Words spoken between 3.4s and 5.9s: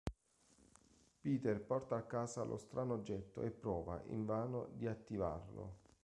e prova, invano, di attivarlo.